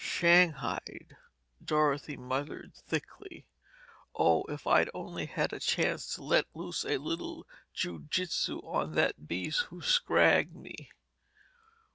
"Shanghied!" 0.03 1.15
Dorothy 1.63 2.17
muttered 2.17 2.73
thickly. 2.73 3.45
"Oh, 4.15 4.45
if 4.45 4.65
I'd 4.65 4.89
only 4.95 5.27
had 5.27 5.53
a 5.53 5.59
chance 5.59 6.15
to 6.15 6.23
let 6.23 6.47
loose 6.55 6.83
a 6.83 6.97
little 6.97 7.45
jiu 7.71 8.07
jitsu 8.09 8.61
on 8.65 8.93
that 8.95 9.27
beast 9.27 9.65
who 9.69 9.79
scragged 9.83 10.55
me!" 10.55 10.89